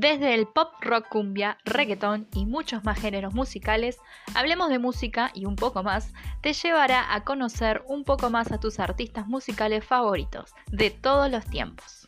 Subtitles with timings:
[0.00, 3.98] Desde el pop, rock, cumbia, reggaetón y muchos más géneros musicales,
[4.34, 8.58] Hablemos de música y un poco más te llevará a conocer un poco más a
[8.58, 11.99] tus artistas musicales favoritos de todos los tiempos.